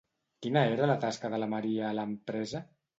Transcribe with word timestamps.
Quina 0.45 0.63
era 0.69 0.89
la 0.93 0.97
tasca 1.05 1.33
de 1.37 1.53
Maria 1.55 1.87
a 1.91 1.95
l'empresa? 2.03 2.69